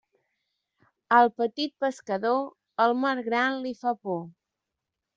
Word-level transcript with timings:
Al 1.17 1.29
petit 1.41 1.75
pescador, 1.87 2.41
el 2.87 2.97
mar 3.05 3.15
gran 3.31 3.63
li 3.67 3.79
fa 3.85 3.97
por. 4.09 4.23